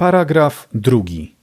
Paragraf 0.00 0.68
drugi. 0.74 1.36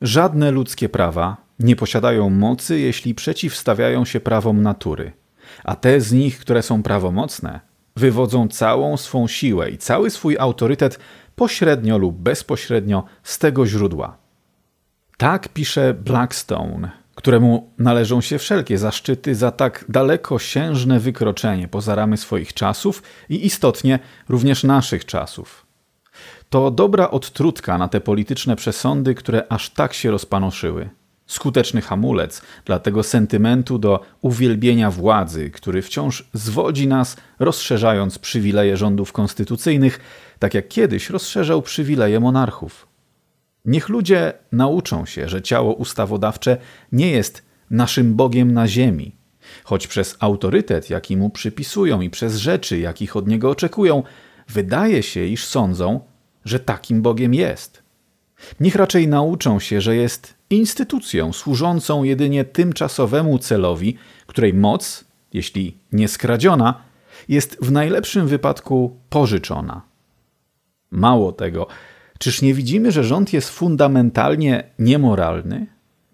Żadne 0.00 0.50
ludzkie 0.50 0.88
prawa 0.88 1.36
nie 1.58 1.76
posiadają 1.76 2.30
mocy, 2.30 2.80
jeśli 2.80 3.14
przeciwstawiają 3.14 4.04
się 4.04 4.20
prawom 4.20 4.62
natury, 4.62 5.12
a 5.64 5.76
te 5.76 6.00
z 6.00 6.12
nich, 6.12 6.38
które 6.38 6.62
są 6.62 6.82
prawomocne, 6.82 7.60
wywodzą 7.96 8.48
całą 8.48 8.96
swą 8.96 9.28
siłę 9.28 9.70
i 9.70 9.78
cały 9.78 10.10
swój 10.10 10.38
autorytet 10.38 10.98
pośrednio 11.36 11.98
lub 11.98 12.16
bezpośrednio 12.16 13.04
z 13.22 13.38
tego 13.38 13.66
źródła. 13.66 14.16
Tak 15.16 15.48
pisze 15.48 15.94
Blackstone, 15.94 16.90
któremu 17.14 17.70
należą 17.78 18.20
się 18.20 18.38
wszelkie 18.38 18.78
zaszczyty 18.78 19.34
za 19.34 19.50
tak 19.50 19.84
dalekosiężne 19.88 21.00
wykroczenie 21.00 21.68
poza 21.68 21.94
ramy 21.94 22.16
swoich 22.16 22.54
czasów 22.54 23.02
i 23.28 23.46
istotnie 23.46 23.98
również 24.28 24.64
naszych 24.64 25.04
czasów. 25.04 25.61
To 26.52 26.70
dobra 26.70 27.10
odtrutka 27.10 27.78
na 27.78 27.88
te 27.88 28.00
polityczne 28.00 28.56
przesądy, 28.56 29.14
które 29.14 29.46
aż 29.48 29.70
tak 29.70 29.94
się 29.94 30.10
rozpanoszyły. 30.10 30.90
Skuteczny 31.26 31.80
hamulec 31.80 32.42
dla 32.64 32.78
tego 32.78 33.02
sentymentu 33.02 33.78
do 33.78 34.00
uwielbienia 34.20 34.90
władzy, 34.90 35.50
który 35.50 35.82
wciąż 35.82 36.28
zwodzi 36.32 36.86
nas, 36.86 37.16
rozszerzając 37.38 38.18
przywileje 38.18 38.76
rządów 38.76 39.12
konstytucyjnych, 39.12 40.00
tak 40.38 40.54
jak 40.54 40.68
kiedyś 40.68 41.10
rozszerzał 41.10 41.62
przywileje 41.62 42.20
monarchów. 42.20 42.88
Niech 43.64 43.88
ludzie 43.88 44.32
nauczą 44.52 45.06
się, 45.06 45.28
że 45.28 45.42
ciało 45.42 45.74
ustawodawcze 45.74 46.56
nie 46.92 47.10
jest 47.10 47.42
naszym 47.70 48.14
Bogiem 48.14 48.52
na 48.52 48.68
ziemi, 48.68 49.16
choć 49.64 49.86
przez 49.86 50.16
autorytet, 50.20 50.90
jaki 50.90 51.16
mu 51.16 51.30
przypisują 51.30 52.00
i 52.00 52.10
przez 52.10 52.36
rzeczy, 52.36 52.78
jakich 52.78 53.16
od 53.16 53.28
niego 53.28 53.50
oczekują, 53.50 54.02
wydaje 54.48 55.02
się, 55.02 55.24
iż 55.24 55.44
sądzą, 55.44 56.11
że 56.44 56.60
takim 56.60 57.02
Bogiem 57.02 57.34
jest. 57.34 57.82
Niech 58.60 58.74
raczej 58.74 59.08
nauczą 59.08 59.60
się, 59.60 59.80
że 59.80 59.96
jest 59.96 60.34
instytucją 60.50 61.32
służącą 61.32 62.02
jedynie 62.02 62.44
tymczasowemu 62.44 63.38
celowi, 63.38 63.96
której 64.26 64.54
moc, 64.54 65.04
jeśli 65.32 65.78
nie 65.92 66.08
skradziona, 66.08 66.82
jest 67.28 67.58
w 67.60 67.72
najlepszym 67.72 68.26
wypadku 68.26 69.00
pożyczona. 69.10 69.82
Mało 70.90 71.32
tego, 71.32 71.66
czyż 72.18 72.42
nie 72.42 72.54
widzimy, 72.54 72.92
że 72.92 73.04
rząd 73.04 73.32
jest 73.32 73.50
fundamentalnie 73.50 74.64
niemoralny? 74.78 75.66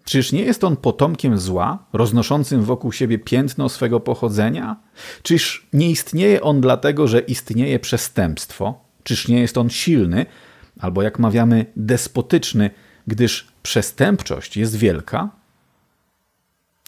Czyż 0.03 0.31
nie 0.31 0.41
jest 0.41 0.63
on 0.63 0.77
potomkiem 0.77 1.37
zła, 1.37 1.85
roznoszącym 1.93 2.63
wokół 2.63 2.91
siebie 2.91 3.19
piętno 3.19 3.69
swego 3.69 3.99
pochodzenia? 3.99 4.75
Czyż 5.23 5.67
nie 5.73 5.89
istnieje 5.89 6.41
on 6.41 6.61
dlatego, 6.61 7.07
że 7.07 7.19
istnieje 7.19 7.79
przestępstwo? 7.79 8.88
Czyż 9.03 9.27
nie 9.27 9.41
jest 9.41 9.57
on 9.57 9.69
silny, 9.69 10.25
albo 10.79 11.01
jak 11.01 11.19
mawiamy, 11.19 11.65
despotyczny, 11.75 12.69
gdyż 13.07 13.47
przestępczość 13.63 14.57
jest 14.57 14.75
wielka? 14.75 15.29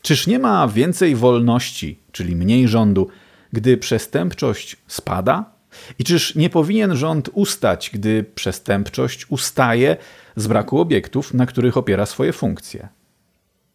Czyż 0.01 0.27
nie 0.27 0.39
ma 0.39 0.67
więcej 0.67 1.15
wolności, 1.15 1.99
czyli 2.11 2.35
mniej 2.35 2.67
rządu, 2.67 3.07
gdy 3.53 3.77
przestępczość 3.77 4.77
spada? 4.87 5.45
I 5.99 6.03
czyż 6.03 6.35
nie 6.35 6.49
powinien 6.49 6.95
rząd 6.95 7.29
ustać, 7.33 7.89
gdy 7.93 8.23
przestępczość 8.23 9.25
ustaje 9.29 9.97
z 10.35 10.47
braku 10.47 10.79
obiektów, 10.79 11.33
na 11.33 11.45
których 11.45 11.77
opiera 11.77 12.05
swoje 12.05 12.33
funkcje? 12.33 12.87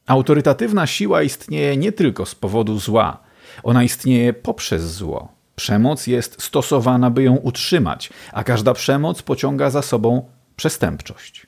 Autorytatywna 0.06 0.86
siła 0.86 1.22
istnieje 1.22 1.76
nie 1.76 1.92
tylko 1.92 2.26
z 2.26 2.34
powodu 2.34 2.78
zła, 2.78 3.22
ona 3.62 3.84
istnieje 3.84 4.32
poprzez 4.32 4.94
zło. 4.94 5.35
Przemoc 5.56 6.06
jest 6.06 6.42
stosowana, 6.42 7.10
by 7.10 7.22
ją 7.22 7.36
utrzymać, 7.36 8.10
a 8.32 8.44
każda 8.44 8.74
przemoc 8.74 9.22
pociąga 9.22 9.70
za 9.70 9.82
sobą 9.82 10.28
przestępczość. 10.56 11.46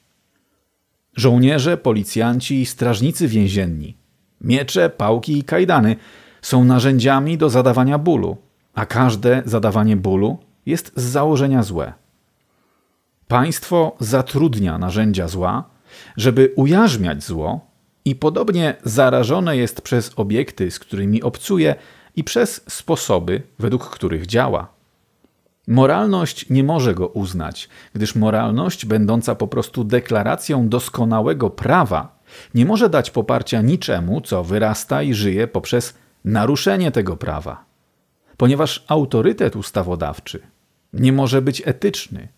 Żołnierze, 1.17 1.77
policjanci 1.77 2.61
i 2.61 2.67
strażnicy 2.67 3.29
więzienni, 3.29 3.97
miecze, 4.41 4.91
pałki 4.91 5.39
i 5.39 5.45
kajdany 5.45 5.97
są 6.42 6.64
narzędziami 6.64 7.39
do 7.39 7.51
zadawania 7.51 7.98
bólu, 7.98 8.36
a 8.74 8.86
każde 8.86 9.42
zadawanie 9.45 9.97
bólu 9.97 10.39
jest 10.67 10.92
z 10.97 11.02
założenia 11.02 11.63
złe. 11.63 11.92
Państwo 13.29 13.97
zatrudnia 14.01 14.79
narzędzia 14.79 15.29
zła, 15.29 15.64
żeby 16.17 16.52
ujarzmiać 16.57 17.24
zło 17.24 17.61
i 18.05 18.14
podobnie 18.14 18.77
zarażone 18.85 19.57
jest 19.57 19.83
przez 19.83 20.13
obiekty, 20.17 20.70
z 20.70 20.79
którymi 20.79 21.23
obcuje 21.23 21.74
i 22.18 22.24
przez 22.24 22.61
sposoby, 22.68 23.42
według 23.58 23.90
których 23.90 24.27
działa. 24.27 24.68
Moralność 25.67 26.51
nie 26.51 26.64
może 26.64 26.95
go 26.95 27.08
uznać, 27.08 27.68
gdyż 27.95 28.14
moralność, 28.14 28.86
będąca 28.86 29.34
po 29.34 29.48
prostu 29.48 29.84
deklaracją 29.84 30.68
doskonałego 30.68 31.51
prawa, 31.51 32.18
nie 32.55 32.67
może 32.67 32.90
dać 32.90 33.11
poparcia 33.11 33.62
niczemu, 33.62 34.20
co 34.20 34.45
wyrasta 34.45 35.02
i 35.02 35.14
żyje 35.14 35.46
poprzez 35.46 35.95
naruszenie 36.24 36.90
tego 36.90 37.17
prawa. 37.17 37.64
Ponieważ 38.36 38.85
autorytet 38.89 39.56
ustawodawczy 39.56 40.40
nie 40.92 41.12
może 41.12 41.42
być 41.42 41.62
etyczny, 41.64 42.29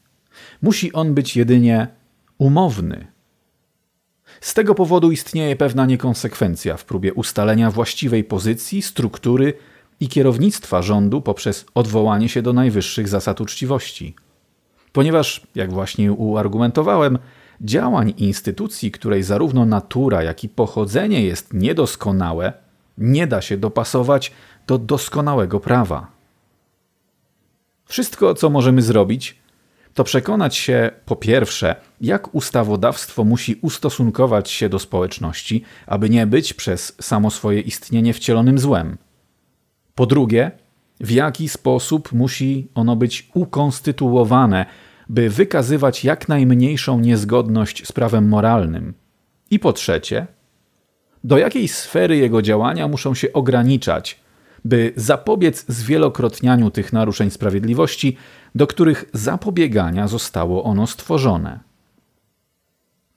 musi 0.62 0.92
on 0.92 1.14
być 1.14 1.36
jedynie 1.36 1.88
umowny. 2.38 3.06
Z 4.40 4.54
tego 4.54 4.74
powodu 4.74 5.10
istnieje 5.10 5.56
pewna 5.56 5.86
niekonsekwencja 5.86 6.76
w 6.76 6.84
próbie 6.84 7.14
ustalenia 7.14 7.70
właściwej 7.70 8.24
pozycji, 8.24 8.82
struktury 8.82 9.54
i 10.00 10.08
kierownictwa 10.08 10.82
rządu 10.82 11.20
poprzez 11.20 11.66
odwołanie 11.74 12.28
się 12.28 12.42
do 12.42 12.52
najwyższych 12.52 13.08
zasad 13.08 13.40
uczciwości. 13.40 14.14
Ponieważ, 14.92 15.46
jak 15.54 15.72
właśnie 15.72 16.12
uargumentowałem, 16.12 17.18
działań 17.60 18.14
instytucji, 18.16 18.90
której 18.90 19.22
zarówno 19.22 19.66
natura, 19.66 20.22
jak 20.22 20.44
i 20.44 20.48
pochodzenie 20.48 21.22
jest 21.22 21.54
niedoskonałe, 21.54 22.52
nie 22.98 23.26
da 23.26 23.40
się 23.40 23.56
dopasować 23.56 24.32
do 24.66 24.78
doskonałego 24.78 25.60
prawa. 25.60 26.06
Wszystko, 27.84 28.34
co 28.34 28.50
możemy 28.50 28.82
zrobić, 28.82 29.38
to 29.94 30.04
przekonać 30.04 30.56
się 30.56 30.90
po 31.06 31.16
pierwsze, 31.16 31.76
jak 32.00 32.34
ustawodawstwo 32.34 33.24
musi 33.24 33.58
ustosunkować 33.62 34.50
się 34.50 34.68
do 34.68 34.78
społeczności, 34.78 35.64
aby 35.86 36.10
nie 36.10 36.26
być 36.26 36.54
przez 36.54 36.96
samo 37.00 37.30
swoje 37.30 37.60
istnienie 37.60 38.14
wcielonym 38.14 38.58
złem. 38.58 38.96
Po 40.00 40.06
drugie, 40.06 40.50
w 41.00 41.10
jaki 41.10 41.48
sposób 41.48 42.12
musi 42.12 42.68
ono 42.74 42.96
być 42.96 43.30
ukonstytuowane, 43.34 44.66
by 45.08 45.30
wykazywać 45.30 46.04
jak 46.04 46.28
najmniejszą 46.28 47.00
niezgodność 47.00 47.86
z 47.86 47.92
prawem 47.92 48.28
moralnym. 48.28 48.94
I 49.50 49.58
po 49.58 49.72
trzecie, 49.72 50.26
do 51.24 51.38
jakiej 51.38 51.68
sfery 51.68 52.16
jego 52.16 52.42
działania 52.42 52.88
muszą 52.88 53.14
się 53.14 53.32
ograniczać, 53.32 54.20
by 54.64 54.92
zapobiec 54.96 55.64
zwielokrotnianiu 55.68 56.70
tych 56.70 56.92
naruszeń 56.92 57.30
sprawiedliwości, 57.30 58.16
do 58.54 58.66
których 58.66 59.04
zapobiegania 59.12 60.08
zostało 60.08 60.64
ono 60.64 60.86
stworzone. 60.86 61.60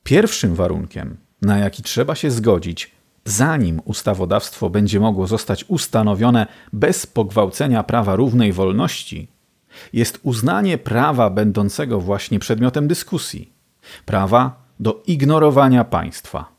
Pierwszym 0.04 0.56
warunkiem, 0.56 1.18
na 1.42 1.58
jaki 1.58 1.84
trzeba 1.84 2.16
się 2.16 2.32
zgodzić, 2.32 2.92
zanim 3.26 3.82
ustawodawstwo 3.86 4.70
będzie 4.70 5.00
mogło 5.00 5.28
zostać 5.28 5.66
ustanowione 5.68 6.48
bez 6.74 7.06
pogwałcenia 7.06 7.84
prawa 7.84 8.16
równej 8.16 8.54
wolności, 8.54 9.28
jest 9.94 10.20
uznanie 10.24 10.78
prawa 10.78 11.30
będącego 11.30 12.00
właśnie 12.00 12.40
przedmiotem 12.40 12.88
dyskusji 12.88 13.54
prawa 14.06 14.64
do 14.80 15.04
ignorowania 15.08 15.84
państwa. 15.84 16.53